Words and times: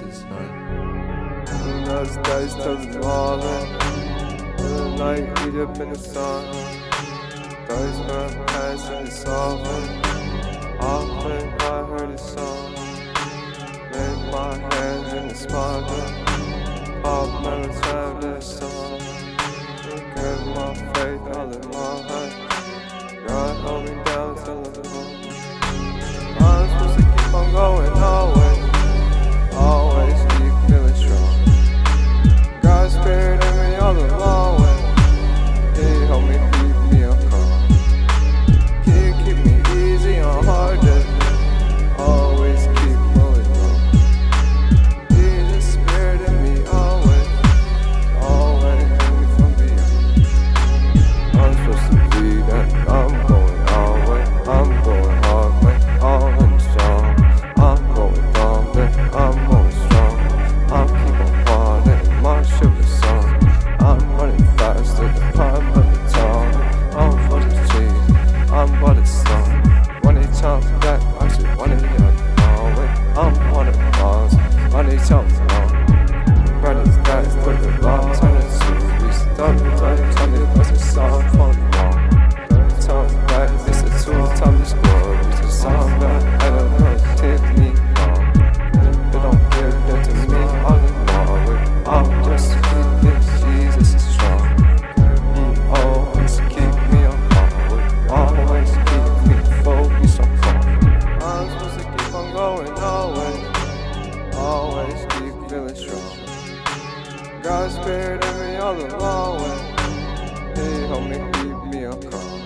faces. 0.00 0.24
Nuts, 1.86 2.16
dice, 2.16 2.54
turns 2.54 2.96
ballin'. 2.96 3.78
Good 4.56 4.98
night, 4.98 5.22
eat 5.46 5.60
up 5.60 5.78
in 5.80 5.92
the 5.92 5.98
sun. 5.98 6.44
Dice, 7.68 7.98
run, 8.08 8.46
pass, 8.46 8.88
and 8.90 9.08
it's 9.08 9.22
solving. 9.22 10.04
I'll 10.80 11.22
by 11.58 11.84
her 11.90 12.06
the 12.06 12.16
song. 12.18 12.72
Make 13.92 14.32
my 14.32 14.56
hands 14.74 15.12
in 15.12 15.28
the 15.28 15.34
sparkle. 15.34 17.02
Pop, 17.02 17.42
never. 17.44 18.13
God 107.44 107.70
spared 107.72 108.24
every 108.24 108.52
me 108.52 108.56
all 108.56 108.74
along 108.74 109.40
He 110.56 110.86
help 110.88 111.02
me 111.02 111.16
keep 111.34 111.74
me 111.74 111.84
on 111.84 112.02
calm. 112.10 112.40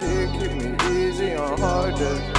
He 0.00 0.26
keep 0.36 0.52
me 0.60 0.74
easy 0.98 1.34
on 1.34 1.60
hard 1.60 1.94
days. 1.94 2.37